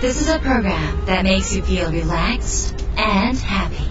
[0.00, 3.84] This is a program that makes you feel relaxed and happy.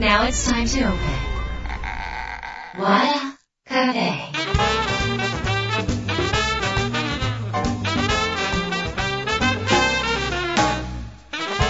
[0.00, 0.98] Now it's time to open.
[2.76, 4.32] Wada Cafe.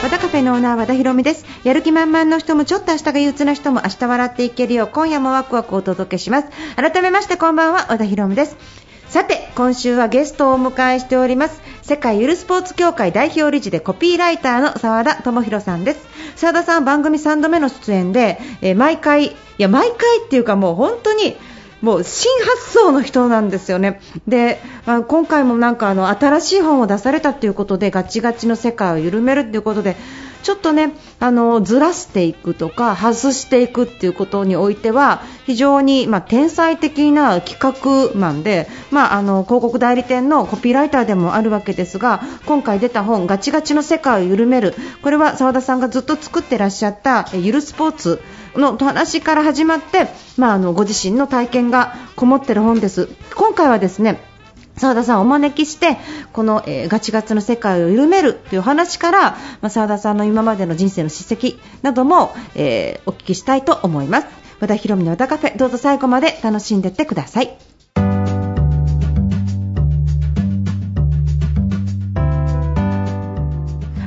[0.03, 8.82] 和田カフェのオーナー和田博美ですやる気満々の人もちょっと明日が憂鬱な人も明日笑っていけるよう今夜もワクワクお届けします改めましてこんばんは和田博美です
[9.13, 21.37] さて今週はゲストをお迎えしております世界ゆるスポーツ協会代表理事でコピーライターの澤田智博さんです澤田さん番組3度目の出演で、えー毎回いや毎回っていうかもう本当に
[21.83, 24.01] もう新発想の人なんですよね。
[24.27, 29.97] で、まあ、今回もなんかあの新しい本を出されたということでガチガチの世界を緩めるということで
[30.43, 48.21] ちょっとねあのずらしていくとか外していくっていうことにおいては非常に、まあ、天才的な企画マンで、まあ、あの広告代理店のコピーライターでもあるわけですが今回出た本ガチガチの世界を緩めるこれは澤田さんがずっと作ってらっしゃったゆるスポーツ
[48.57, 53.09] の話から始まって、まあ、あのご自身の体験がこもってる本です。
[53.35, 54.32] 今回はですね
[54.77, 55.99] 澤田さんをお招きして
[56.33, 59.21] この、えーガチガチの世界を緩めるという話から、
[59.61, 64.27] まあ、澤田さんの今までの人生の史跡なども、えーお聞きしたいと思います
[64.61, 67.57] 和田博美の和田カフェどうぞ最後まで楽しんでってください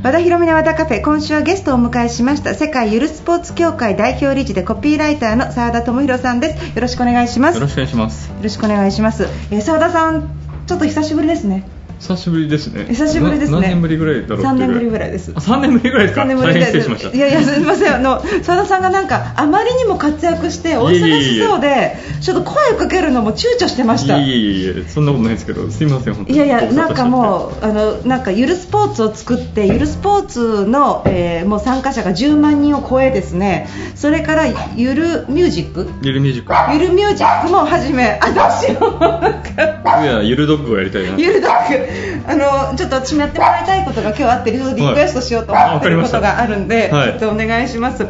[0.05, 8.29] 和田博美の和田カフェ今週はゲストをお迎えしました世界ゆるスポーツ協会代表理事でコピーライターの澤田智博さんですよろしくお願いしますよろしくお願いします。
[8.29, 9.23] よろしくお願いします。
[9.51, 10.29] えー、澤田さん、
[10.65, 11.74] ちょっと久しぶりですね。
[11.99, 12.85] 久しぶりですね。
[12.85, 13.55] 久しぶりですね。
[13.55, 15.31] な何年ぶりぐらいだろうって3年ぶりぐぐらいです。
[15.35, 16.21] あ、3年ぶりぐらいですか。
[16.21, 17.15] 三年ぶり大変失礼しました。
[17.15, 17.95] いやいや、すみません。
[17.95, 24.17] あの、澤田さんがなんか、あまりにも活躍して、お忙しそうで、ちょっと声をかけるのも躊躇してました。
[24.17, 26.37] いえいえいえ、そんなことないですけど、すいません、本当に。
[26.37, 27.09] いやいや、なんかう。
[27.09, 33.67] もう、あの、なんかゆるスポーツを作って、ゆるスポーツの、えーもう参加者が10万人を超えですね。
[33.95, 35.87] それから、ゆるミュージック？
[36.01, 36.73] ゆるミュージック。
[36.73, 40.03] ゆるミュージックも始め、あ、どうしよう。
[40.03, 41.15] いや、ゆるドッグをやりたいな。
[41.17, 41.84] ゆるドッグ
[42.27, 48.03] あのちょっと私もやってもらいたいことが今日あってリクエストしようと思ってることがあるんで、はいちょっとお願いします。
[48.03, 48.07] え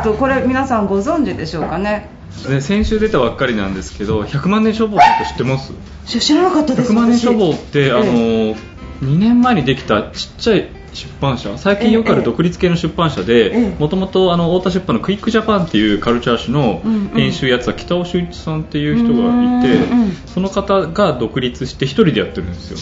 [0.00, 2.08] っとこれ皆さんご存知でしょうかね？
[2.48, 5.72] で先週出たばっかりなんですけど、100万年消防って知ってます？
[6.04, 6.92] し知らなかったです。
[6.92, 8.56] 100万年私消防って、あのええ
[9.02, 11.56] 2年前にできたちっちゃい出版社。
[11.58, 16.80] 最近よくある独立系の出版社えでえもともと太田出版のクイックジャパンっていうカルチャー誌の
[17.14, 22.78] 編集やつは北尾修一さんっていう人がいてうんうんその方が独立して一人でやってるんですよ。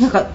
[0.00, 0.30] なんか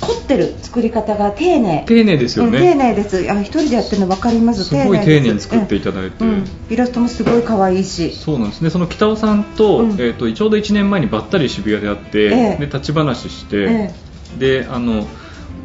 [0.00, 1.84] 凝ってる作り方が丁寧。
[1.86, 3.30] 丁寧ですようん丁ね寧です。
[3.30, 4.64] あ一人でやってるの分かります。
[4.64, 6.24] すごい丁寧に作っていただいて。
[6.24, 6.30] うん。
[6.30, 6.44] うん。
[6.68, 8.12] イラストもすごい可愛いし。
[8.12, 8.60] そうなんです。
[8.60, 9.90] ねその北尾さんと,、うん。
[9.92, 12.56] えー、とちょうど1年前にばったり渋谷で会って、ええ。
[12.58, 13.94] で立ち話して、え。
[14.38, 15.06] であの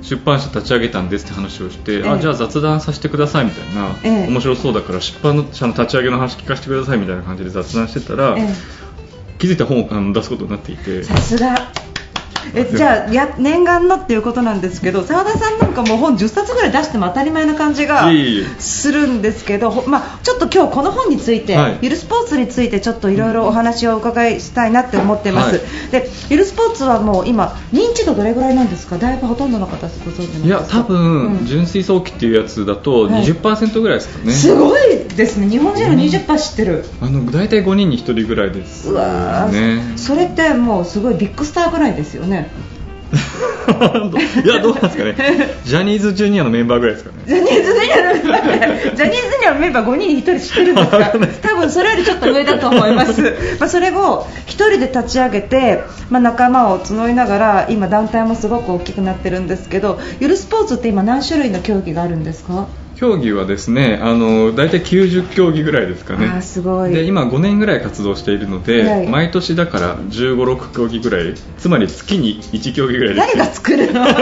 [0.02, 2.10] 出版社立ち上げたんですって話をして、ええ。
[2.10, 4.28] あじゃあ雑談させてくださいみたいな、ええ。
[4.28, 8.48] 面白そうだから出版社の立ち上げの話聞かせてくださいみたいな感じで雑談してたら、え
[9.40, 11.04] 気づいたら本を出すことになっていて。
[11.04, 11.72] さすが。
[12.54, 18.10] えじゃあや念願のっていうことなんですけど澤田さんなんかもう本10冊ぐらい出しても当たり前な感じが
[18.60, 21.80] するんですけど、ほまあ、ちょっと今日この本について、はい。
[21.82, 25.92] ゆるスポーツについてちょっといろいろお話をお伺いしたいなって思ってます、はい。
[25.92, 28.98] でゆるスポーツはもう今認知度どれぐらいなんですか？
[28.98, 30.48] だいぶほとんどの方ご存知なんですか？
[30.48, 31.46] いや多分、うん。
[31.46, 33.24] 純粋早期っていうやつだとはい。
[33.26, 34.82] 20%ぐらいですかね、すごい
[35.20, 35.48] ですね。
[35.50, 38.90] 日本人の20%知ってる、あの大体5人に1人ぐらいです。
[38.90, 39.50] うわ
[39.98, 42.50] それってもうすごいビッグスターぐらいですよね。
[44.46, 45.16] いやどうなんですかね。
[45.66, 47.18] ジャニーズジュニアのメンバーぐらいですかね。
[47.28, 48.96] ジャニーズジュニアのメンバー。
[48.96, 50.88] ジャニーズジュニアのメンバー5人に1人知ってるんです
[51.42, 51.50] か？
[51.50, 53.22] 多分それよりちょっと上だと思います、
[53.60, 62.68] まあ、それを1人で立ち上げて、まあ、仲間を募りながら今団体もすごく大きくなってるんですけどゆるスポーツって今何種類の競技があるんですか？
[63.00, 66.42] 競技はですねあの大体90競技ぐらいですかね。
[66.42, 66.92] すごい。
[66.92, 69.08] で今5年ぐらい活動しているので、はい。
[69.08, 74.04] 毎年だから1 5 6競技ぐらいつまり月に1競技ぐらいです誰が作るの？
[74.12, 74.14] 誰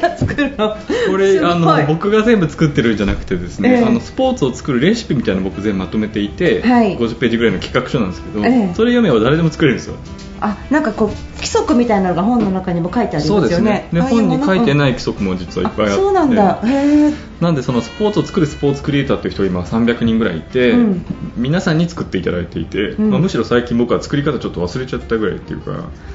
[0.00, 0.74] が作るの？
[1.10, 3.84] これあの僕が全部作ってるんじゃなくてですね、ええ。
[3.84, 6.96] あのスポーツを作るレシピみたいなの僕全部まとめていて、はい。
[6.96, 8.72] 50ページぐらいの企画書なんですけど、ええ。
[8.74, 9.96] それ読めば誰でも作れるんですよ。
[10.40, 13.48] あなんかこう規則みたいなのが本の中にも書いてありそうまよね。
[13.50, 13.88] ですすね。
[13.92, 14.38] でああいうもの。
[14.38, 15.96] 本に書いてうんない規則も実はいっぱいあって。
[15.96, 16.60] そうなんだ。
[16.64, 17.12] へえ。
[17.40, 21.04] なんでそのスポーツを作るスポーツクリエイターという人が今300人ぐらいいて、うん。
[21.36, 23.10] 皆さんに作っていただいていて、うん。
[23.10, 25.72] まあ、むしろ最近僕は作り方ちょっと忘れちゃったぐらいっていうか。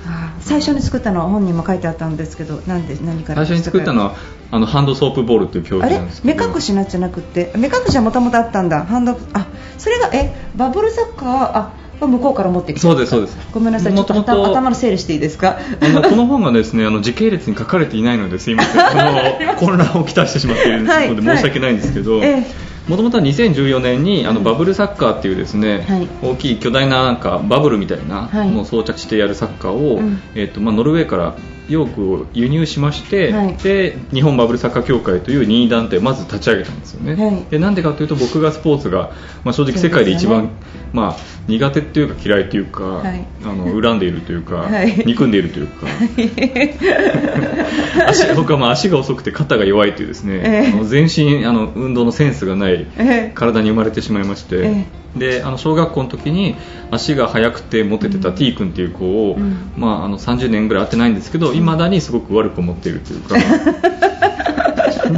[0.07, 4.03] あ最初に作ったのは本にも書いてあったんですけどなんで何から最初に作ったの？
[4.03, 4.15] は
[4.51, 7.51] あのハンドソープボールっていう競あれ技なんですけ目ど隠しのやつじゃなくて。
[7.55, 8.85] 目隠しはもともとあったんだ。
[8.85, 9.47] ハンドあ
[9.79, 10.35] それがえ？
[10.55, 11.29] バブルサッカー？
[11.57, 13.37] あ向こうから持ってきてそうですそうです。
[13.51, 13.93] ごめんなさい。
[13.93, 15.59] ちょっと頭頭の整理していいですか？
[15.81, 19.55] あのこの本がですねあの時系列に書かれていないのですいません。
[19.57, 22.43] 混乱をきたしてしまっているので、はい申し訳ないんですけど、え
[22.87, 26.07] もともとは2014年にあのバブルサッカーっていうですね、はい。
[26.21, 28.51] 大きい巨大ななんかバブルみたいなはい。
[28.51, 30.21] のを装着してやるサッカーを、うん。
[30.35, 31.35] えっとまあ、ノルウェーから
[31.67, 33.55] ヨークを輸入しまして、はい。
[33.57, 37.45] で日本バブルサッカー協会という任意団体をまず立ち上げたんですよね、はい。
[37.49, 39.11] でなんでかというと僕がスポーツが、
[39.43, 40.49] まあ、正直世界で一番、ね。
[40.93, 41.15] まあ、
[41.47, 43.25] 苦手っていうか嫌いというか、はい。
[43.43, 45.03] あの恨んでいるというか、 はい。
[45.05, 45.87] 憎んでいるというか。
[48.07, 50.73] 足僕はまあ足が遅くて肩が弱いというですね、ええ。
[50.73, 53.31] あの全身あの運動のセンスがないええ。
[53.33, 54.85] 体に生まれてしまいまして、え
[55.15, 56.55] であの小学校の時に
[56.91, 59.71] 足が速くてモテてた T 君っていう子を、うん。
[59.77, 63.35] まあ、あの30年ぐらい会ってないんですけどいまだにすごく悪く思っているというか。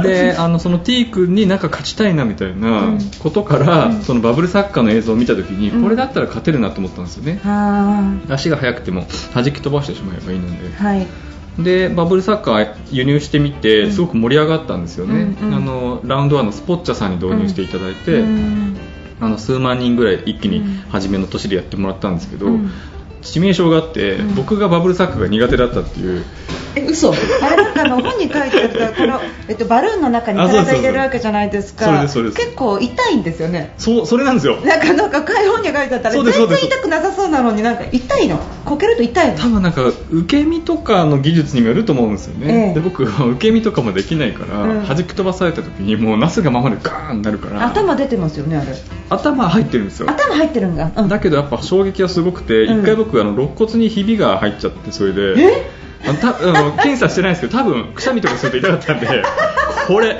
[0.02, 4.02] であのその T 君になんか勝ちたいなみたいなことから、うん。
[4.02, 5.82] そのバブルサッカーの映像を見た時に、うん。
[5.82, 10.68] これだったら勝てるなと思ったんですよね、は足が速くても弾き飛ばしてしまえばいいので。
[10.68, 11.06] ーはい
[11.58, 13.92] でバブルサッカー輸入してみてうん。
[13.92, 15.54] すごく盛り上がったんですよね、うんうん。
[15.54, 18.76] あのラウンドワンのスポッチャさんに導入していただいて、うん。
[19.20, 20.66] あの数万人ぐらい一気にうん。
[20.88, 22.70] 初めの年でやってもらったんですけど、うん。
[23.22, 24.34] 致命傷があって、うん。
[24.36, 26.24] 僕がバブルサッカーが苦手だったっていう。
[26.76, 27.12] え嘘。
[27.12, 27.14] あ
[27.50, 32.02] れなんかあの本に書いてあったこの、えっと、バルーンの中に体入れるわけじゃないですか。
[32.02, 33.74] 結構痛いんですよね。
[33.78, 34.56] そうそれなんですよ。
[34.60, 38.38] なんかなんか本に書いてあったら全然痛くなさそうなのになんか痛いの
[38.68, 39.38] こけると痛いの？
[39.38, 42.74] 多分なんか受け身とかの技術にもよると思うんですよね、ええ。
[42.74, 44.86] で僕は受け身とかもできないから、うん。
[44.86, 47.66] 弾き飛ばされた時にもうなすがままでガーンなるから。
[47.66, 48.74] 頭出てますよねあれ。
[49.10, 50.10] 頭入ってるんですよ。
[50.10, 51.08] 頭入ってるんだ、うん。
[51.08, 52.80] だけどやっぱ衝撃はすごくて、うん。
[52.80, 55.40] 一回僕あの肋骨にひびが入っちゃってそれで。
[55.40, 55.70] え？
[56.06, 59.22] あのた あの検査してないんですけど多分くしゃみとかすると痛かったんで
[59.86, 60.18] これ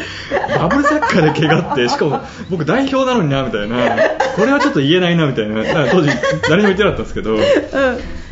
[0.59, 2.21] バブルサッカーで怪我ってしかも
[2.51, 3.97] 僕代表なのになみたいな。
[4.39, 5.63] これはちょっと言えないなみたいな。
[5.63, 6.11] だから当時
[6.49, 7.41] 誰にも言ってなかったんですけどうん。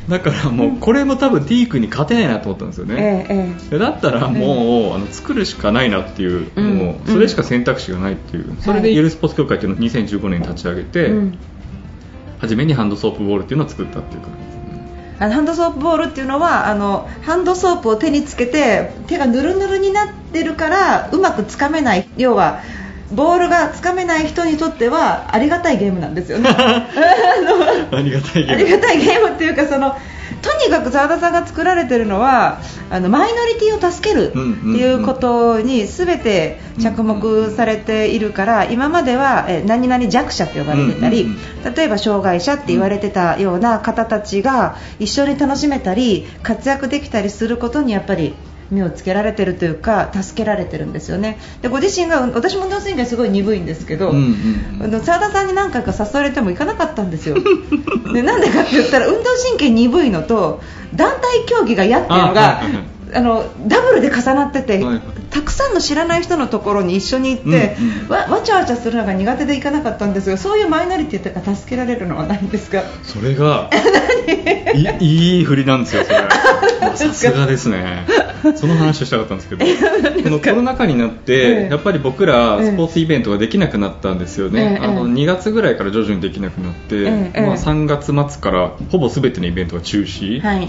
[0.09, 6.79] だからもうこれも多分 T 君に勝てないなと思ったんですよね、ええだったらもう、あの作るしかないなっていう、うん。
[6.79, 11.13] もうそれしか選択肢がないっていう、それでゆるスポーツ協会っていうのを2015年に立ち上げて、
[12.39, 14.66] 初めにハンドソープボールっていうのを作ったっていう感じですね
[15.19, 22.61] あのハンドソープボールっていうのはあのハンドソープを手につけて手がぬるぬるになってるからうまくつかめない要は
[23.13, 26.51] ボールがつかめない人にとってはありがたいゲームなんですよね。
[26.51, 26.87] あ
[27.93, 28.53] のありがたいゲーム。
[28.53, 29.97] ありがたいゲームっていうかその
[30.47, 41.27] とにかく澤田さんが作られてるのはあのマイノリティを助けるっていうことに全て着目されているから今まではえ何々弱者と呼ばれてたり
[41.77, 48.35] 例えば障害者って言われてたような方たちが一緒に楽しめたり活躍できたりすることにやっぱり
[48.71, 51.39] 目をつけられてるというか助けられてるんですよね。
[51.63, 54.17] でご自身が私も運動神経すごい鈍いんですけど、うん
[54.81, 57.37] うん田さんに何回か誘われても行かなかったんですよ。
[58.13, 60.61] でなんでかって言ったら運動神経鈍いのと
[60.95, 62.63] 団体競技が嫌っていうのが
[63.15, 65.01] あのダブルで重なってて、はいはい。
[65.31, 72.83] たくさんの知らない人のところに一緒に行って、うんうんわわちゃわちゃするのが苦手で行かなかったんですがそういうマイノリティとか助けられるのはないんですか？
[73.03, 73.71] それが
[74.75, 76.19] い いい振りなんですよそれ
[76.97, 78.07] さすがですね。
[78.55, 81.69] その話をしたかったんですけどこのコロナ禍になって、ええ。
[81.71, 87.41] やっぱり僕らスポーツイベントができなくなったんですよね、ええあの2月ぐらいから徐々にできなくなって、ええ。
[87.43, 90.69] まあ、3月末からほぼ全てのイベントが中止、はい。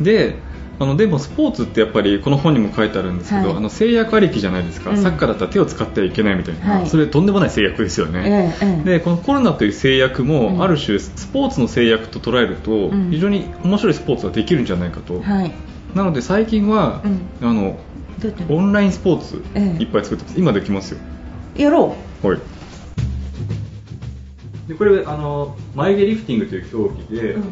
[0.00, 0.36] で
[0.78, 3.56] あのでもスポーツってやっぱりこの本にも書いてあるんですけど、はい。
[3.58, 4.96] あの制約ありきじゃないですか、うん。
[5.02, 6.86] サッカーだったら手を使ってはいけないみたいな、はい。
[6.88, 10.28] それとんでもない制約ですよね、でこのコロナという制約うん。
[10.28, 13.10] もある種スポーツの制約と捉えるとん。
[13.10, 15.52] 非常に面白いスポーツができるんじゃないかと、はい。
[15.94, 17.02] なので最近は、
[17.40, 17.78] うあの
[18.48, 19.82] オンラインスポーツええ。
[19.82, 20.38] いっぱい作ってます。
[20.38, 20.98] 今できますよ。
[21.56, 22.38] やろはい
[24.68, 27.42] でこれあの眉毛リフティングという競技で、うん。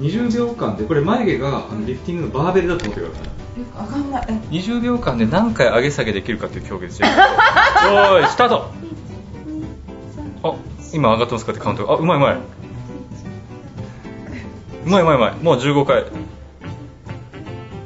[0.00, 3.26] 20秒間でこれ眉毛があのリフティングのバーベルだと思ってください。
[3.26, 3.30] う
[3.76, 4.26] あかんない。
[4.28, 4.32] え。
[4.54, 7.08] 20秒間で何回上げ下げできるかという競技ですよ。
[7.90, 8.70] おーいスタート。
[10.44, 10.54] あ
[10.92, 11.86] 今上がってますかってカウント。
[11.86, 12.36] があうまいうまい。
[14.86, 15.34] うまいうまいうまい。
[15.42, 16.04] もう15回。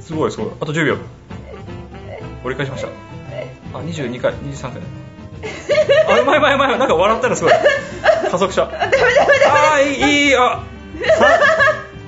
[0.00, 0.50] すごいすごい。
[0.61, 0.97] あと10秒。
[2.45, 2.88] 折り返しました。
[3.79, 4.35] あ22回。
[4.35, 5.04] 23回
[6.09, 6.79] あうまいうまいうまい。
[6.79, 7.53] なんか笑ったらすごい。
[8.31, 8.63] 加速した。
[8.67, 8.71] あ
[9.75, 10.61] あいいいいあ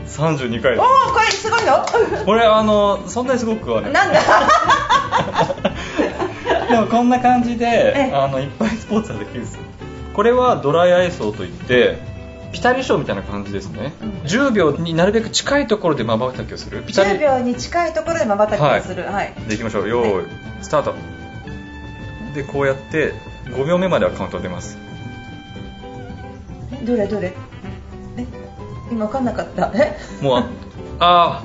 [0.07, 1.85] さ32回おおこれすごいよ。
[2.25, 4.21] これあのそんなにすごくはねなんだ？
[6.69, 8.15] でもこんな感じでええ。
[8.15, 9.61] あのいっぱいスポーツができるんですよ。
[10.15, 11.99] これはドライアイソーといって
[12.53, 13.93] ピタリ賞みたいな感じですね、
[14.25, 16.83] 10秒になるべく近いところでまばたきをする。
[16.87, 17.11] ピタリ。
[17.19, 19.05] 10秒に近いところでまばたきをする。
[19.05, 19.89] はい、でいきましょう。
[19.89, 20.29] よーい、
[20.63, 20.95] スタート
[22.37, 23.15] でこうやって
[23.47, 24.79] 5秒目まではカウント出ます。
[26.85, 27.33] どれどれ？
[28.17, 28.27] え？
[28.91, 29.73] 今分かんなかった。
[29.75, 29.97] え？
[30.23, 30.45] もう
[31.01, 31.45] あ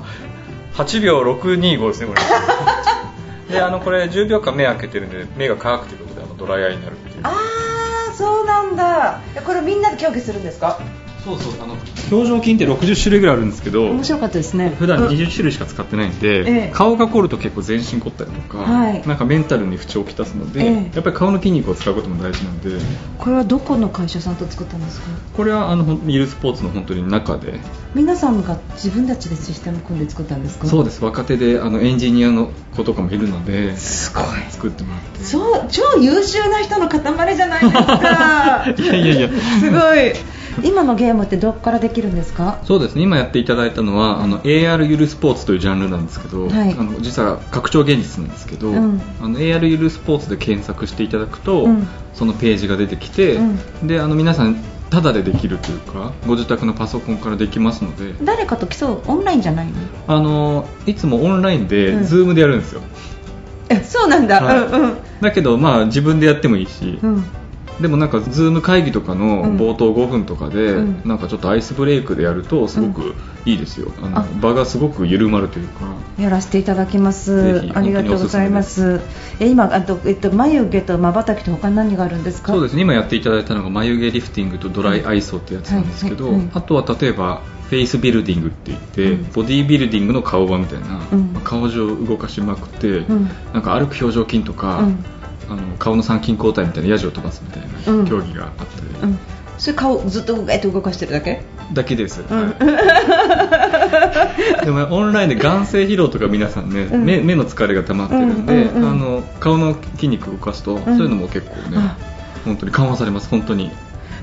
[0.74, 2.20] 8秒625ですねこれ。
[3.54, 7.20] であのこれ10秒間目開けてるんで目が乾くということであのドライアイになるっていう。
[7.24, 7.30] あ
[8.10, 9.20] あそうなんだ。
[9.44, 10.78] これみんなで競技するんですか？
[11.24, 11.74] そうそうあの
[12.10, 14.74] 表情筋って60種類ぐらいあるんですけど面白かったですね。
[14.76, 16.70] 普段うん20種類しか使ってないんで、ええ。
[16.74, 19.06] 顔が凝ると結構全身凝ったりとか、はい。
[19.06, 20.90] なんかメンタルに不調をきたすので、ええ。
[20.94, 22.70] やっぱり顔の筋肉を使うことも大事なんで。
[23.18, 25.06] これはどこの会社さんと作ったんですか？
[25.36, 27.60] これはあのゆるスポーツの本当に中で。
[27.94, 30.66] 皆さんが自分たちでシステム組んで作ったんですか？
[30.66, 31.04] そうです。
[31.04, 34.24] 若手であのエンジニアの子とかもいるのですごい。
[34.50, 35.22] 作ってもらって。
[35.24, 38.64] そう超優秀な人の塊じゃないですか。
[38.76, 39.28] いやいやいや。
[39.60, 40.12] すごい
[40.62, 42.60] 今のゲームってどこからできるんですか？
[42.64, 43.02] そうですね。
[43.02, 46.72] 今やっていただいたのはあの AR ゆるスポーツというジャンルなんですけど、はい。
[46.72, 51.86] あの実は拡張現実なんですけど、うんあの AR ゆるスポーツで検索していただくと、うん。
[52.14, 54.56] そのページが出てきて、うであの皆さん
[54.90, 58.14] タダでできるというかご自宅のパソコンからできますので。
[58.22, 59.02] 誰かと競う？
[59.06, 59.72] オンラインじゃないの？
[60.06, 62.02] あのいつもオンラインでうん。
[62.02, 62.82] Zoom でやるんですよ、
[63.70, 64.58] えそうなんだ、はい。
[64.58, 64.96] うんうん。
[65.22, 67.24] だけどまあ自分でやってもいいし、うん
[67.82, 69.56] でもなんか Zoom 会議とかのうん。
[69.58, 71.02] 冒頭5分とかで、うん。
[71.04, 74.26] なんかちょっとアイスブレイクでやるとすごくいいですよ、あのあ。
[74.40, 75.86] 場がすごく緩まるというか。
[76.18, 79.00] やらせていただきまぜすひありがとうございます。
[79.40, 82.52] え今あと、えっと、眉毛とまばたきと他に何があるんですか？
[82.52, 82.82] そうですね。
[82.82, 89.32] 今やっていただいたのが眉毛リフティングとドライアイソーってやつなんですけど、あとは例えばフェイスビルディングって言って、うん。
[89.32, 91.32] ボディービルディングの顔場みたいな、うん。
[91.32, 93.30] まあ顔上を動かしまくって、ん。
[93.52, 95.04] なんか歩く表情筋とか、うん
[95.48, 98.04] あの顔の参勤交代みたいなヤジを飛ばすみたいうん。
[98.04, 98.68] な競技があったり、
[99.02, 99.18] うん。
[99.58, 101.42] それ顔ずっとと動かしてるだけ？
[101.72, 102.36] だけです、うん。
[102.36, 102.50] は
[104.62, 104.64] い。
[104.64, 107.04] でもオンラインで眼性疲労とか皆さんね、うん。
[107.04, 111.96] 目目の疲れが溜まってるんで、あの顔の筋肉を動かすと、そういうのも結構ねあ。
[112.44, 113.70] 本当に緩和されます本当に。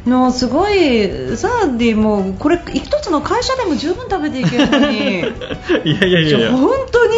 [0.05, 5.19] のすごいサーディもこれ一つの会社でも十分食べていけるのに。
[5.85, 6.51] いやいやいやいや。
[6.51, 7.13] 本当に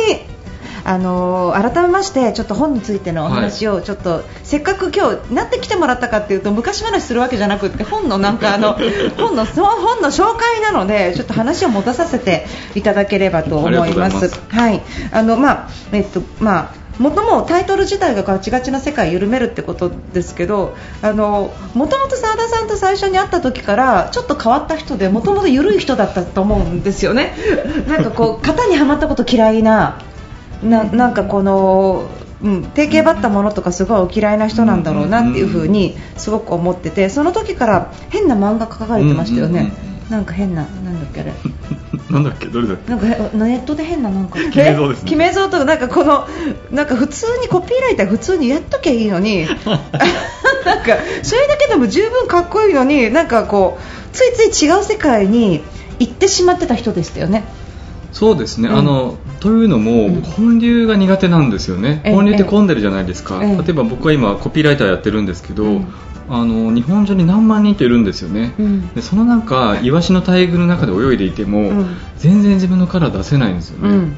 [0.83, 8.77] あの改めましてちょっと本についてのお話をちょっと、せっかく今日なって来てもらったかっていうと昔話するわけじゃなくって本のなんかあの
[9.17, 12.45] 本のそ本の紹介なのでちょっと話を持たさせて
[12.75, 13.91] いただければと思います。
[13.91, 14.41] います。
[14.50, 14.81] はい。
[15.11, 27.33] あのまあえっとまあもともタイトル自体がガチガチな世界を緩めるってことですけどあのもともと澤田さんと最初に会った時からちょっと変わった人でもともと緩い人だったと思うんですよね。
[27.88, 30.00] なんかこう型にはまったこと嫌いな
[30.63, 32.10] ななんかこの、
[32.44, 39.72] うん、定型ばったものとかすごいお嫌いな人なんだろうなっていう風にすごく思っててその時から変な漫画描かれてましたよね。
[40.10, 41.34] なんか変ななんだっけあれ。
[42.12, 42.48] なんだっけ？
[42.48, 44.38] どれだなんかへネットで変ななんか。
[44.51, 45.03] 決め像ですね。
[45.06, 46.27] 決め像とかなんかこの
[46.72, 49.46] なんか普通にコピーライター普通にやっときゃいいのに。
[50.65, 55.63] なんかそれだけでも十分かっこいいのになんかこうついつい違う世界に
[55.98, 57.44] 行ってしまってた人でしたよね。
[58.12, 60.21] そうですね、うんあのというのも、うん。
[60.21, 62.13] 本流が苦手なんですよね、ええ。
[62.13, 63.57] 本流って混んでるじゃないですか、ええ。
[63.57, 65.88] 例えば僕は今コピーライターやってるんですけど、うん。
[66.29, 68.88] あの日本中に何万人といるんですよね、うん。
[68.93, 71.98] でその中イワシの大群の中で泳いでいても、うん。
[72.17, 74.15] 全然自分のカラー出せないんですよね、うん。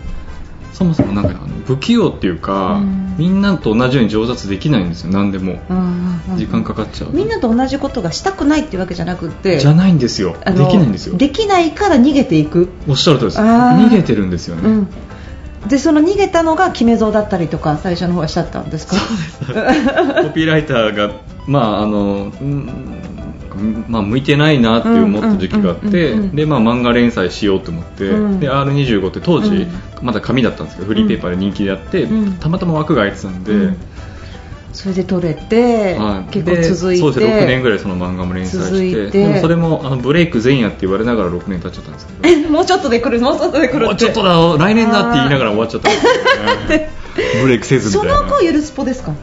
[0.73, 3.15] そもそもなんかあの不器用っていうか、うん。
[3.17, 5.11] みんなと同じように上達できないんですよ。
[5.11, 5.59] 何でも。
[5.69, 6.03] うん
[6.37, 10.35] 時間かかっちゃうみんなと同じことがしたくないっていうわけじゃなくてじゃないんですよ。
[10.45, 11.17] できないんですよ。
[11.17, 13.41] できないから逃げていく、おっしゃるとりです。
[13.41, 14.87] 逃げてるんですよね、うん、
[15.67, 18.95] でその逃げたのが決め像だったりとか最初の方はしちゃったんですか？
[20.23, 21.13] コピーライターが、
[21.47, 23.03] まああのうん
[23.87, 28.39] まあ、向いてないなって思った時期があって、でまあ、漫画連載しようと思って、うん。
[28.39, 29.69] で R25 って当時、うん。
[30.01, 32.33] まだ紙だったんですけどフリーペーパーで人気でやって、うん。
[32.39, 33.77] たまたま枠が空いてたんで、うん
[34.73, 36.31] それで撮れて、はい。
[36.31, 37.01] 結構続いて。
[37.01, 37.41] でそうですね。
[37.43, 39.11] 6年ぐらいその漫画も連載して。
[39.11, 39.27] て。
[39.27, 42.49] でもそれもあのブレイク前夜って言われながら6年経っちゃったんですけど。
[42.49, 46.89] もうちょっとで来るもうちょっとで来るもうちょっとだ来年だって言いながら終わっちゃったんですよね。
[47.43, 48.21] ブレイクせずみそたいな。
[48.21, 49.13] の後ゆるスポですか？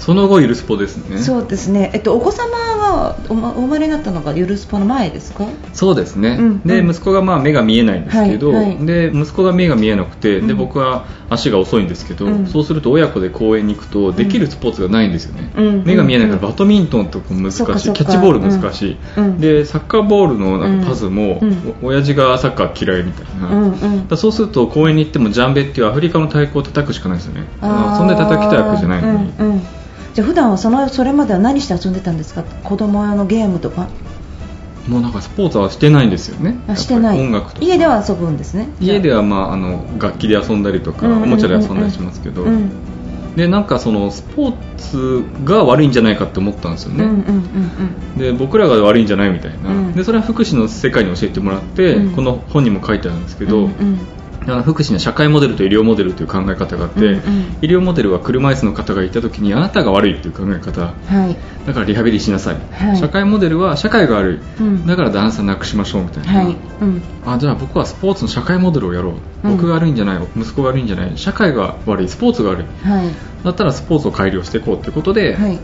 [0.00, 1.18] その後ゆるスポですね。
[1.18, 5.44] そうですね、えっと、お子様はお,、ま、お生まれになったのがゆるスポの前ですか？
[5.74, 6.90] そうですね、うんでうん。
[6.90, 8.86] 息子がまあ目が見えないんですけど、はいはい。
[8.86, 10.46] で息子が目が見えなくて、うん。
[10.46, 12.46] で僕は足が遅いんですけど、うん。
[12.46, 21.40] そうすると親子で公園に行くとできるスポーツがないんですよね、うん目が見えないからうんバドミントンとか難しい、キャッチボール難しい、うんでサッカーボールのなんかパスも、
[21.82, 27.46] 親父がサッカー嫌いみたいな、だそうすると公園に行ってもジャンベっていうアフリカの太鼓を叩くしかないですよね。
[27.60, 29.32] そんで叩きたいわけじゃないのに、
[30.14, 32.42] じゃあ普段はそのそれまでは何して遊んでたんですか？
[32.42, 33.88] 子供用のゲームとか？
[34.88, 36.56] もうなんかスポーツはしてないんですよね。
[36.66, 37.20] あしてない。
[37.20, 37.66] 音楽とか。
[37.66, 38.68] 家では遊ぶんですね。
[38.80, 42.70] 家では、まあ、あの楽器で遊んだりとか、おもちゃで遊んだりしますけど、うん
[43.36, 47.24] でなんかそのスポーツが悪いんじゃないかって思ったんですよね、
[48.16, 49.92] で僕らが悪いんじゃないみたいな、うん。
[49.92, 52.16] でそれは福祉の世界に教えてもらって、うん。
[52.16, 53.50] この本にも書いてあるんですけうん。
[53.50, 53.98] ど、うんうん
[54.46, 57.20] あの福祉には社会モデルと医療モデルという考え方があって、うんうん。
[57.60, 61.36] 医療モデルは車椅子の方がいた時にあなたが悪いっていう考え方はい。
[61.66, 62.96] だからリハビリしなさい、はい。
[62.96, 64.86] 社会モデルは社会が悪い、うん。
[64.86, 66.56] だから段差なくしましょうみたいな、はい。
[66.80, 67.02] うん。
[67.26, 69.56] あじゃあ僕はスポーツの社会モデルをやろう、うん。
[69.56, 71.18] 僕が悪いんじゃない息子が悪いんじゃない。
[71.18, 72.08] 社会が悪い。
[72.08, 73.06] スポーツが悪いはい。
[73.44, 75.58] だったらスポーツを改良していこうということで、はい。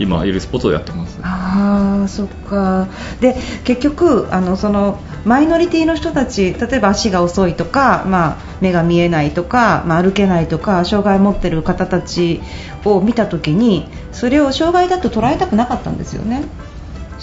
[0.00, 2.88] 今いるスポーツをやってますああそっか
[3.20, 12.40] で結局あのそのマイノリティの人たち例えば足が遅いとか、まあ、目が見えないとか、まあ、歩けないとか障害を持ってる方たち
[12.86, 16.44] を見た時にそれを障害だと捉えたくなかったんですよね。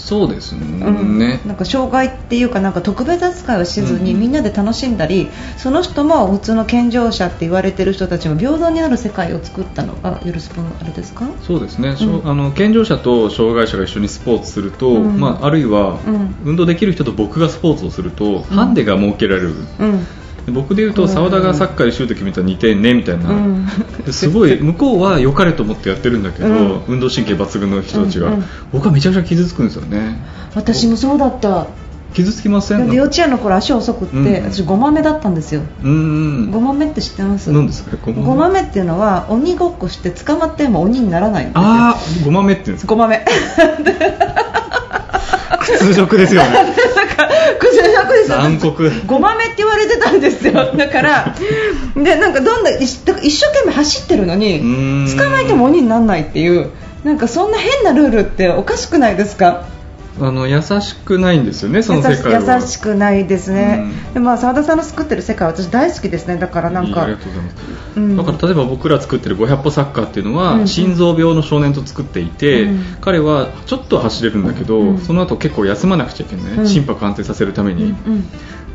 [0.08, 1.18] そうですね、うん。
[1.18, 4.20] なんか障害っていうかなんか特別扱いをしずに、うん。
[4.20, 11.28] みんなで楽しんだりその人も普通の健常者って言われてる人たちも平等になる世界を作ったのがユルスポのあれですか？
[11.42, 12.30] そうですね、うん。
[12.30, 15.20] あの健常者と障害者が一緒にスポーツすると、うん。
[15.20, 16.34] まあ、あるいは、うん。
[16.44, 19.54] 運動できる人と僕がスポーツをすると、ハンデが設けられる。
[19.80, 19.98] うん。
[20.00, 20.06] で
[20.52, 23.66] 僕で言うと澤田がサッカーでシュート決めたら2点ねみたいな、うん。
[24.12, 26.80] すごい 向こうは良かれと思ってやってるんだけど、うん。
[26.88, 28.44] 運動神経抜群の人たちが、うんうん。
[28.72, 30.16] 僕はめちゃくちゃ傷つくんですよね。
[30.54, 31.66] 私もそうだった。
[32.14, 32.88] 傷つきません？
[32.88, 34.50] で幼稚園の頃足遅くって、うん。
[34.50, 35.60] 私5番目だったんですよ。
[35.84, 37.52] うーん5番目って知ってます？
[37.52, 37.96] 何ですか？
[38.02, 41.60] ごまめ？5番目っていうのは鬼ごっこして捕まっても鬼にならないんですよ。
[41.62, 43.22] ああごまめって言うんですか5番目
[45.60, 46.48] 屈辱ですよね
[47.18, 48.36] か崩れなくですよ。
[48.38, 48.88] 残酷。
[48.88, 50.72] 5番目って言われてたんですよ。
[50.76, 51.34] だから
[51.96, 54.60] でなんかどんどん一生懸命走ってるのうに
[55.18, 56.70] 捕まえても鬼にならないっていう
[57.04, 59.64] なんかそんな変なルールっておかしくないですか？
[60.20, 62.60] あの優しくないんですよねその世界は。
[62.60, 64.14] 優しくないですね、うん。
[64.14, 66.90] でまあ澤田さんの作ってる世界は私大好きですねだからなんか。
[66.90, 67.56] いいありがとうございます、
[67.96, 68.16] うん。
[68.16, 70.68] だから例えば僕ら作ってる500歩サッカーっていうのは、うん。
[70.68, 72.80] 心臓病の少年と作っていて、うん。
[73.00, 74.98] 彼はちょっとは走れるんだけど、うん。
[74.98, 76.68] その後結構休まなくちゃいけない、うん。
[76.68, 77.94] 心拍安定させるために、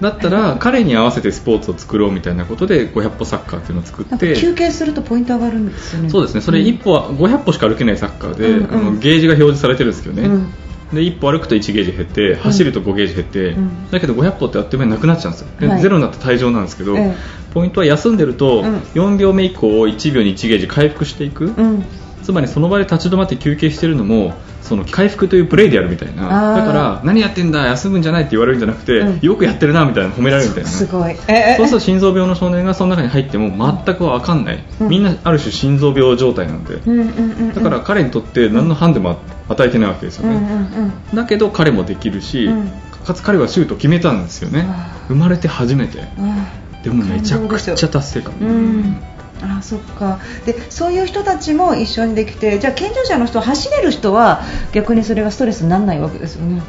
[0.02, 6.10] だったら彼に合わせてスポーツを作ろうみたいなことで500歩サッカーっていうのを作って休憩するとポイント上がるんですよね。
[6.10, 6.41] そうですね。
[6.41, 10.54] それ1歩は500歩しか歩けないサッカーで、あのゲージが表示されてるんですけどね、うん
[10.91, 13.91] で1歩歩くと1ゲージ減って走ると5ゲージ減って、うん。
[13.91, 15.48] だけど500歩ってあっという間になくなっちゃうんですよ。
[15.60, 15.82] で、はい。
[15.82, 17.15] ゼロになった退場なんですけど、ええ。
[17.54, 18.78] ポイントは休んでるとうん。
[18.93, 21.86] 4秒目以降1秒に1ゲージ回復していく、うん。
[22.24, 26.56] つまりその場で立ち止まって休憩してるのもその回復というプレイでやるみたいな。
[26.56, 29.19] だから何やってんだ休むんじゃないって言われるんじゃなくて、うん。
[29.19, 30.69] よくやってるなみたいな褒められるみたいな。
[30.69, 31.12] すごい。
[31.28, 33.49] ええそうすると心臓病の少年がその中に入っても
[33.86, 34.88] 全く分かんない、うん。
[34.88, 37.54] みんなある種心臓病状態なんで、うんうんうんうん。
[37.54, 41.15] だから彼にとって何のハンデも与えてないわけですようんうんね、うん。
[41.15, 42.71] だけど彼もできるし、うん。
[43.06, 44.65] かつ彼はシュートを決めたんですよね。
[44.65, 45.99] あ生まれて初めて。
[46.02, 48.34] あでもめちゃくちゃ達成感。
[48.39, 49.04] うん
[49.41, 50.19] あそっか。
[50.46, 54.41] でそういう人たちも一緒にできてじゃあ健常者の人走れる人は
[54.72, 56.62] 逆にそれがストレスにならないわけですよね。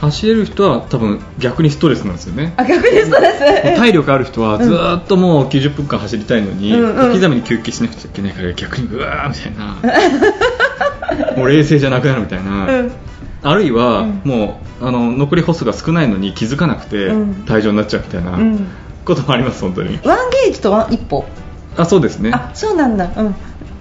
[0.00, 2.54] 走れる人は多分逆にストレスなんですよね。
[2.56, 3.78] あ逆にストレス。
[3.78, 11.34] 体力ある人はずーっともう90分間走りたいのに、うん刻みに休憩しなくちゃいけないから逆にうわーみたいな。
[11.36, 12.92] もう冷静じゃなくなるみたいな、うん。
[13.42, 14.20] あるいは、うん。
[14.24, 17.44] もうあの残り歩数が少ないのに気づかなくてうん。
[17.46, 18.66] 退場になっちゃうみたいなうん。
[19.04, 19.98] こともあります本当に。
[20.04, 21.24] ワンゲージとワン一歩
[21.76, 22.30] あそうですね。
[22.32, 23.10] あそうなんだ。
[23.16, 23.34] うん。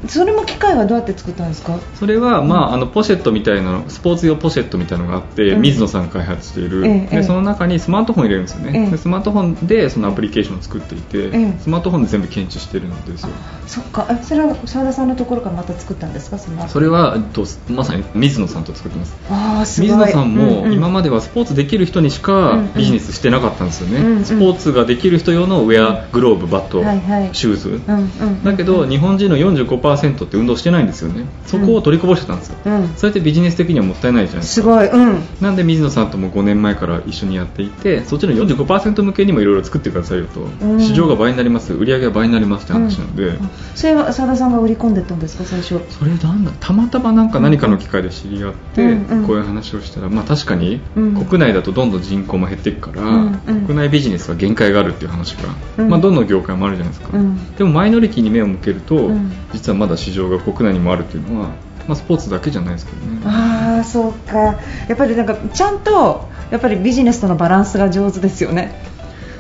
[0.08, 1.80] それも機械はどうやって作ったんですか？
[1.96, 5.62] それは、まあ、あのポシェットみたいなのスポーツ用ポシェットみたいなのがあって、うん。
[5.62, 7.16] 水野さんが開発している、ええええ。
[7.18, 8.92] でその中にスマートフォン入れるんですよね、ええ。
[8.92, 11.58] でスマートフォンでそのアプリケーションを作っていて、ええ。
[11.60, 13.30] スマートフォンで全部検知してるんですよ。
[13.66, 14.08] そっか。
[14.12, 16.38] えそれは澤田さんのところからまた作ったんですか？
[16.38, 19.16] そのそれは、と、まさに水野さんと作ってます。
[19.30, 22.74] ああす水野さんもうう今まではスポーツできる人にしうんかうん。
[22.74, 24.26] ビジネスしてなかったんですよね、うんうん。
[24.26, 27.30] スポーツができる人用のウェアグローブバット、はいはい。
[27.34, 28.00] シューズ、うんう
[28.32, 28.44] ん。
[28.44, 31.26] だけど日本人の45%って運動してないんですよね。
[31.46, 32.94] そこを取りこぼしてたんですよ、うん。
[32.96, 34.62] それってビジネス的にはもったいないじゃないですか。
[34.62, 34.88] すごい。
[34.88, 35.24] うん。
[35.42, 40.82] なんで水野さんとも5年前から一緒にやっていてそっちの45%向けにもいろいろ作ってくださいよと、うん。
[40.82, 43.50] 市場が倍になります売り上げが倍になりますって話なので、うん。
[43.76, 45.80] それは澤田さんが売り込んでったんですか最初。
[45.90, 48.96] それなんだたまたまなんか何かの機会で知り合って、
[49.26, 51.26] こういう話をしたら、まあ、確かにうん。
[51.26, 55.90] 国内だとどんどん人口も減っていくから、国内ビジネスは限界があるっていう話が、うん。
[55.90, 57.56] まあ、どの業界もあるじゃないですか、うん。
[57.56, 59.32] でもマイノリティに目を向けると、うん。
[59.54, 61.50] 実はまだ市場が国内にもあるっていうのは、
[61.88, 63.22] まあ、スポーツだけじゃないですけどね。
[63.26, 64.38] ああそうか。
[64.38, 64.58] や
[64.94, 68.74] っぱりなんかちゃんとやっぱりビジネスとのバランスが上手ですよね。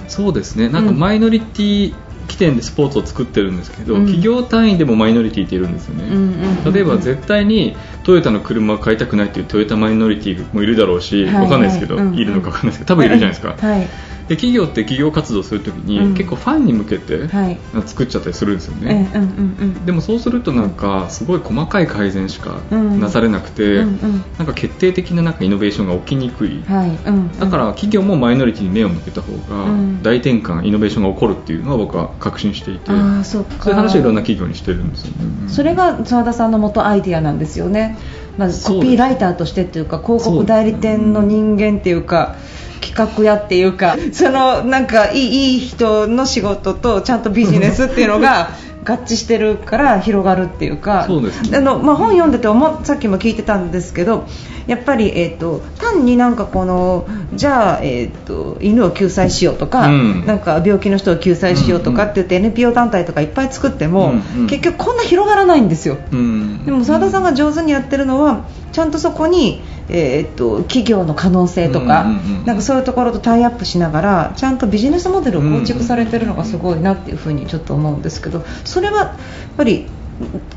[0.08, 0.70] そうですね。
[0.70, 1.00] なんかうん。
[1.00, 1.96] マイノリティ
[2.28, 4.02] 起点でスポーツを作ってるんですけど、うん。
[4.02, 12.16] 企業単位でもマイノリティっているんですよね、うんうんうん例えば絶対にトヨタの車を買いたくないっていうトヨタマイノリティもいるだろうし、はいわかんないですけど、はいうん。
[12.16, 13.88] いるのかわかんないですけど多分いるじゃないですか、はい
[14.28, 16.14] で企業って企業活動するときに、うん。
[16.16, 17.58] 結構ファンに向けてはい。
[17.86, 19.32] 作っちゃったりするんですよえね、うんうんう
[19.66, 19.86] ん。
[19.86, 23.00] でもそうするとなんかすごい細かい改善しかうん。
[23.00, 24.26] なされなくて、うんうん。
[24.38, 30.04] なんか決定的ななんかイノベーションが起きにくい、はいうんだから企業もマイノリティに目を向けた方がうん。
[30.04, 33.66] 大転換イノベーションが起こるっていうのは僕は確信していて、ああそっか。
[33.66, 37.98] そういう話をいろんな企業にしてるんですよね、それが澤田さんの元アイディアなんですよね、
[38.38, 42.36] まずコピーライターとしてっていうか広告代理店の人間っていうか
[42.82, 48.50] 企画屋っていうかそのなんかいいいい人の仕事とちゃんとビジネスっていうのが
[48.88, 51.04] 合致してるから広がるっていうか。
[51.06, 51.58] そうですね。
[51.58, 54.26] あの、まあ、本読んでて思っさっきも聞いてたんですけど
[54.66, 60.26] やっぱり、えー、と単になんかこのじゃあ、えー、と犬を救済しようとか、うん。
[60.26, 64.48] なんか病気の人を救済しようとかって言って NPO 団体とかいっぱい作っても、うんうん。
[64.48, 65.98] 結局こんな広がらないんですよ。
[66.14, 66.66] うん。
[66.66, 68.46] でも澤田さんが上手にやってるのは
[68.78, 69.60] ちゃんとそこに、
[69.90, 79.10] えーっと企業の可能性とか,、うんうんうんなんかそういうところとタイアップしながらちゃんとビジネスモデルを構築されてるのがすごいなっていうふうにちょっと思うんですけどそれはやっ
[79.58, 79.88] ぱり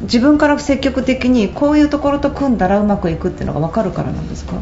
[0.03, 4.55] 自分から積極的にこういうところと組んだらうまくいくっていうのが分かるからなんですか？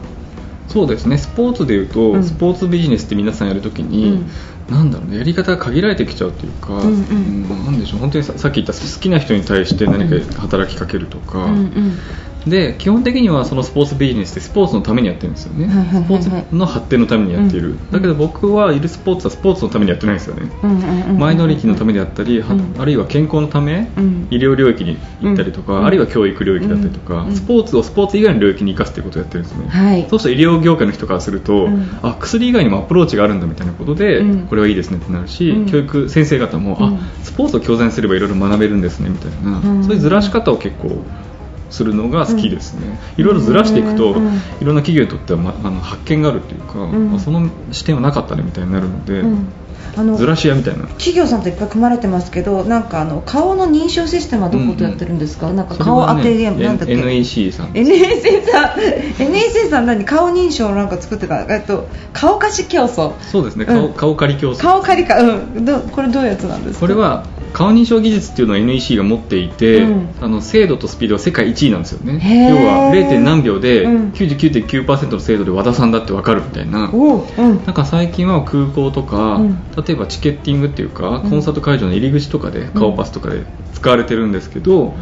[0.68, 1.16] そうですね。
[1.16, 2.22] スポーツでいうと、うん。
[2.24, 4.22] スポーツビジネスって皆さんやるときに、
[4.68, 7.48] なんだろうねやり方が限られてきちゃうというか、んうん。
[7.48, 11.98] なんでしょう本当にささっき言った好きな人に対して何か働きかけるとか、うんうん。
[12.46, 16.04] で基本的にはそのスポーツビジネスってスポーツのためにやってるんですよね、はいはいはいはい。
[16.04, 22.74] スポーツの発展のためにやっている、うんだけど僕はいるスポーツはスポーツのためにやってないんですよね、うんうんマイノリティのためであったり、はうん。
[22.78, 24.28] あるいは健康のため、うん。
[24.30, 25.86] 医療領域に行ったりとか、うん。
[25.86, 27.34] あるいは教育領域だったりとか、うん。
[27.34, 30.06] スポーツをスポーツ以外の領域に生かすということをやってるんですね、はい。
[30.08, 31.98] そうすると医療業界の人からすると、うん。
[32.02, 34.46] あ薬以外にもアプローチがあるんだみたいなことで、うん。
[34.46, 35.66] これはいいですねってなるし、うん。
[35.66, 36.84] 教育先生方も、うん。
[36.98, 39.84] あスポーツを教材にすればいろいろ学べるんですねみたいな、うん。
[39.84, 41.04] そういうずらし方を結構
[41.70, 44.28] するのが好きですね、いろいろずらしていくと、うん
[44.60, 47.14] いろんな企業にとっては、ま、あの発見があるというか、ん。
[47.14, 49.48] あその視点はなかったねみたいになるので、うん。
[49.96, 50.84] あのずらし屋みたいな。
[50.86, 57.70] 企業さんといっぱい組まれてますけどなんかあの顔の認証システムはどことやってるんですか、なんか顔当てゲーム、なんだっけ？NEC さん。
[57.74, 58.80] NEC さん。
[59.22, 60.04] NEC さん何？
[60.04, 61.42] 顔認証なんか作ってた？
[61.54, 63.12] えっと顔貸し競争。
[63.20, 63.66] そうですね。
[63.68, 63.74] うん。
[63.74, 64.58] 顔,、顔借り競争。
[64.58, 65.20] 顔借りか。
[65.20, 65.64] うん。
[65.64, 66.80] どこれどういうやつなんですか？
[66.80, 70.08] これは顔認証技術っていうのは NEC が持っていて、うん。
[70.20, 72.48] あの精度とスピードは世界1位なんですよね。
[72.50, 73.18] 要は 0.
[73.20, 74.10] 何秒でうん。
[74.10, 77.64] 99.9%の精度で和田さんだって分かるみたいな、おううん。
[77.64, 79.58] なんか最近は空港とか、うん。
[79.76, 81.30] 例えばチケッティングっていうか、うん。
[81.30, 83.42] コンサート会場の入り口とかで顔パスとかで
[83.74, 84.94] 使われてるんですけど、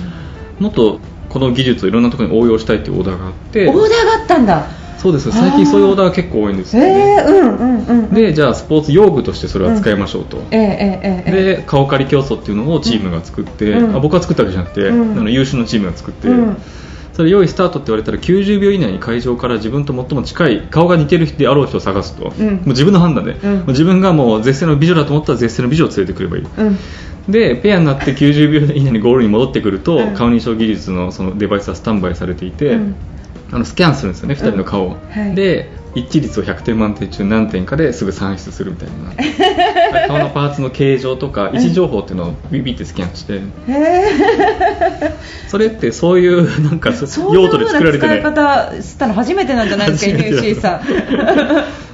[0.59, 3.69] もっとこの技術をいろんなところに応用したいっていうオーダーがあって。
[3.69, 5.31] オーダーがあったんだそうです。
[5.31, 8.15] 最近そういうオーダーが結構多いんですよね、えー、うんうんうん。
[8.15, 10.65] でじゃあスポーツ用具としてそれは使いましょうと、えええ
[11.03, 13.97] えええで顔借り競争っていうのをチームが作って、うん。
[13.97, 15.19] あ僕が作ったわけじゃなくて、うん。
[15.19, 16.57] あの優秀なチームが作って、うん。
[17.13, 22.55] それ用意スタートって言われたら90秒以内に会場から自分と最も近い顔が似てるであろう人を探すと、うん。
[22.57, 23.65] もう自分の判断で、うん。
[23.69, 26.79] 自分がもう絶世の美女だと思ったら絶世の美女を連れてくればいい、うん。
[27.29, 30.15] でペアになって90秒以内にゴールに戻ってくると、うん。
[30.15, 32.97] 顔認証技術のそのデバイスはスタンバイされていて、うん
[33.53, 35.35] あのスキャンするんですよね、2人の顔を、はい。
[35.35, 39.15] で一致率を100点満点中何点かですぐ算出するみたいな。
[40.09, 43.41] 顔のパーツの形状とか位置情報っていうのをビビってスキャンして。
[45.49, 48.21] それってそういうなんか用途で作られてない。
[48.21, 50.81] 使い方したの初めてなんじゃないですかさん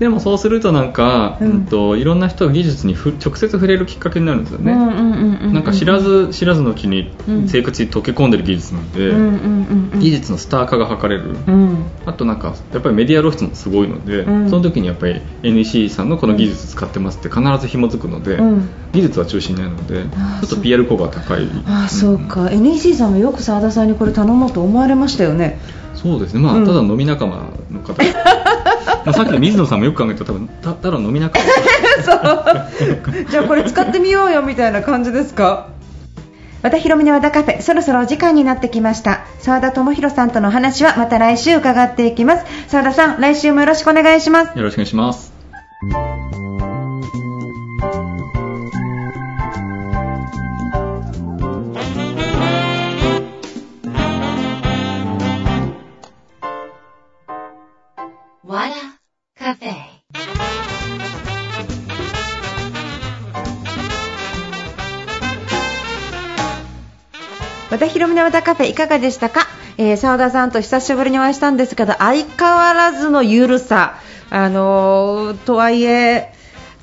[0.00, 7.48] でもそうするとなんか、ううんんといろんな人が技術にふ直接触れるきっかけになるんですよね、うんうんうんうんなんか知らず知らずのうちにうん。
[7.48, 11.84] 生活に溶け込んでる技術なんで、うんうんうんうん技術のスター化が図れる、うん。
[12.06, 14.48] あとなんかやっぱりメディア露出もすごいので、うん。
[14.48, 18.70] その時にやっぱり NEC さんのこの技術使ってますって必ず紐づくので、うん。
[18.92, 21.46] 技術は中心になるのでちょっと PR 効果が高い。
[21.66, 25.58] ああそうか、NEC さんもよく澤田さんにこれ頼もうと思われましたよね。
[25.94, 26.40] そうですね。
[26.40, 26.66] まあ、うん。
[26.66, 28.02] ただ飲み仲間の方。
[28.02, 28.08] ま
[28.46, 28.59] あ
[29.12, 31.44] さっきの水野さんもよく考えたら多分たただ飲み仲間
[32.04, 33.26] そう。
[33.30, 35.66] じゃあこれ使ってみようよみたいな感じですか？
[36.62, 39.20] 和田ヒロミの和田カフェそろそろお時間になってきました。
[39.38, 42.44] 澤田智博さんとのお話はまた来週伺っていきます。
[42.68, 44.58] 澤田さん来週もよろしくお願いします。
[44.58, 46.49] よろしくお願いします
[67.80, 74.00] 田ヒロミの和田カフェいかがでしたか、えー、澤田さんと久しぶりにお会いしたんですけど相変わらずのゆるさ。
[74.30, 76.32] あのーとはいえ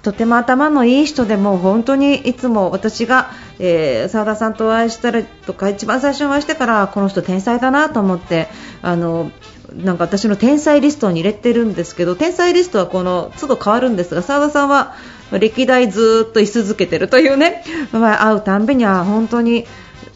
[0.04, 8.50] とても頭のいい人でも本当にいつも私がえー澤田さんとお会いしたりとか一番最初にお会いしてからこの人天才だなと思って
[8.82, 9.32] あの
[9.74, 14.96] なんか私の天才リストに入れてるんですけど天才リストはこの都度変わるんですが澤田さんは
[15.32, 19.66] 歴代ずっと居続けてるというね、まあ、会うたんびには本当に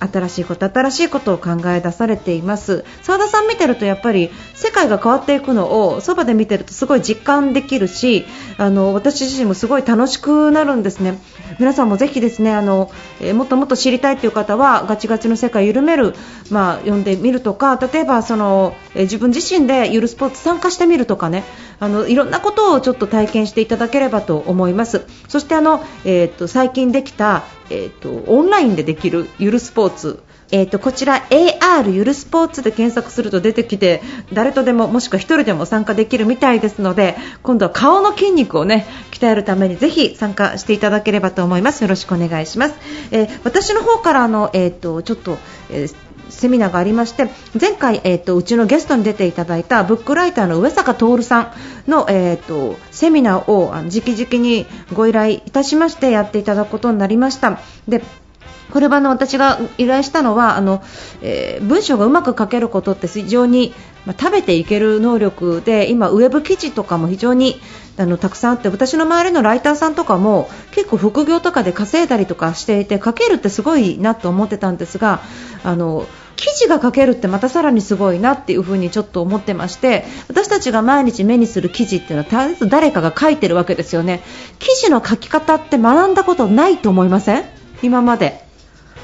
[0.01, 2.83] 新しいこと新しいことを考え出されています。
[3.01, 8.25] 澤田さん見てるとやっぱり世界が変わっていくのをそばで見てるとすごい実感できるし
[8.57, 11.19] あの私自身もすごい楽しくなるんですね。
[11.59, 16.15] 皆さんもぜひですねあの、えー、もっともっと知りたいという方はガチガチの世界を緩める、
[16.49, 21.43] まあ、読んでみるとか例えばその、えー、自分自身でゆるスポーツ参加してみるとかね。
[21.81, 25.07] あのいろんなことをちょっと体験していただければと思います。
[25.27, 30.19] そしてあの、えーと、最近できた、えーと、オンラインでできるゆるスポーツ。
[30.53, 34.01] えーと、こちら AR ゆるスポーツで検索すると出てきて
[34.33, 41.83] 誰とでももしくは1人でも参加できるみたいですので今度は顔の筋肉をね鍛えるためにぜひ参加していただければと思います。
[41.83, 42.75] よろしくお願いします、
[43.11, 45.37] えー、私の方からの、えー、とちょっと、
[45.69, 51.53] えーセミナーがありまして前回、えーと、うちのゲストに出ていただいたブックライターの上坂徹さ
[51.87, 57.59] んの、えーと、セミナーを直々にご依頼いたしましてやっていただくことになりました。
[57.87, 58.01] で
[58.71, 60.81] これはの私が依頼したのはあの、
[61.21, 63.73] えー、文章がうまく書けることって非常に、
[64.05, 67.59] まあ、食べていける能力で今、ウェブ記事とかも非常に
[67.97, 75.21] あのたくさんあって私の周りのライターさんとかも結構副業とかで稼いだりとかしていて書けるってすごいなと思ってたんですが
[75.63, 76.07] あの
[76.41, 84.23] 記事が書けるってまたさらにすごいなっていう風にちょっと思ってまして私たちが毎日目にする記事っていうのは絶えず誰かが書いてるわけですよね。
[84.57, 87.45] 記事の書き方って学んだことないと思いません？
[87.83, 88.43] 今まで。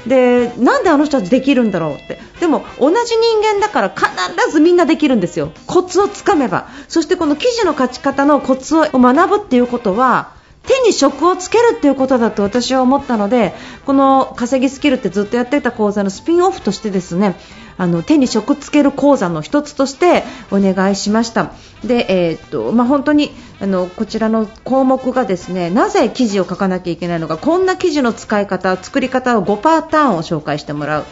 [0.06, 2.18] でなんであの人たちできるんだろうって。
[2.40, 5.52] でも同じ人間だから必ずみんなできるんですよ。
[5.66, 6.68] コツをつかめば。
[6.88, 10.32] そしてこの記事の書き方のコツを学ぶっていうことは
[10.68, 13.54] 手に職をつけるっていうことだと私は思ったので
[13.86, 17.36] この稼ぎスキルってずっとやってた講座のスピンオフとしてですね
[17.78, 21.52] あの手に職つける講座の一つとしてお願いしました。
[21.84, 31.04] で、えー、っとまあ、本当にあのこちらの項目がですねなぜ記事を書かなきゃいけないのかこんな記事の使い方、作り方を5パターンを紹介してもらう。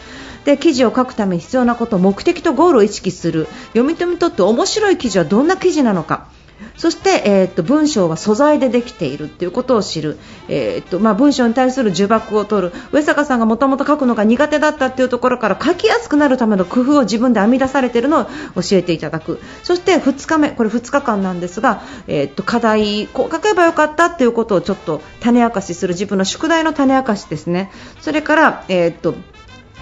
[0.43, 6.29] で記事を書くために必要なこと目的とゴールを意識する読み手にとって面白い記事はどんな記事なのか
[6.75, 10.17] そして、えーと、文章は素材でできているということを知る、
[10.47, 12.73] えーとまあ、文章に対する呪縛を取る。
[12.91, 18.25] 上坂さんがもともと書くのが苦手だったというところから書きやすくなるための工夫を自分で編み出されているのを
[18.61, 19.39] 教えていただく。
[19.63, 25.93] そして2日目これ2日間なんですが、えーと、課題こう書けばよかったということをちょっと種明かしする。
[25.93, 27.71] 自分の宿題の種明かしですね。
[28.01, 29.15] それから、えーと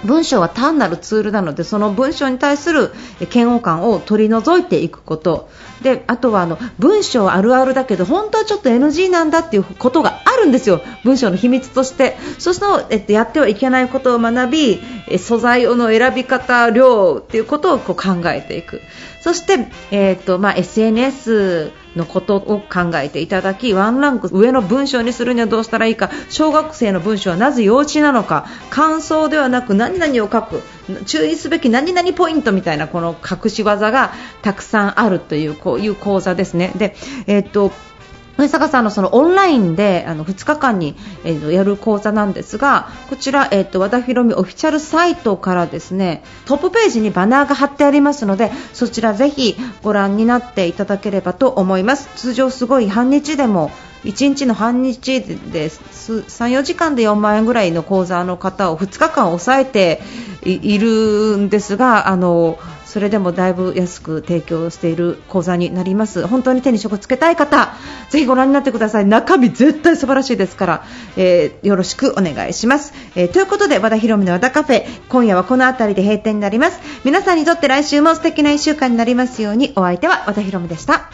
[0.04, 2.92] 文章は単なるツールなのでその文章に対する
[3.34, 5.50] 嫌悪感を取り除いていくこと。
[5.82, 12.18] であとはあの文章あるあるだけど本当はちょっと NG なんだっていうことがあるんですよ、文章の秘密として。
[12.40, 14.82] そうすると、えっと、やってはいけないことを学び
[15.20, 18.82] 素材の選び方、量っていうことをこう考えていく。
[19.22, 30.62] そして、えーとまあ、SNS のことを考えていただきワンランク上の文章にするにはどうしたらいいか小学生の文章はなぜ幼稚なのか感想ではなく何々を書く
[31.06, 36.72] 注意すべき何々ポイントみたいなこの隠し技がたくさんあるというこういう講座ですね。
[36.76, 36.96] で
[37.28, 37.72] えーと
[38.38, 52.10] 上坂さんのそのオンラインであの2日間に、えー、やる講座なんですがこちら、えーと、和田博美オフィシャルサイトからですねトップページにバナーが貼ってありますのでそちらぜひご覧になっていただければと思います。
[52.16, 53.72] 通常すごい半日でも
[54.04, 60.02] 1日の半日で34時間で4万円ぐらいの講座の方を2日間抑えて
[60.44, 62.60] いるんですがあの
[62.96, 66.26] それでもだいぶ安く提供している講座になります。
[66.28, 67.74] 本当に手に職つけたい方
[68.10, 69.06] ぜひご覧になってください。
[69.06, 70.84] 中身絶対素晴らしいですから、
[71.18, 76.80] えー、よろしくお願いします、えー、ということで和田博美の和田カフェ今夜はこの辺りで閉店になります。
[77.04, 79.74] 皆さんにとって来週も素敵な1週間になりますように。
[79.76, 81.10] お相手は和田博美でした。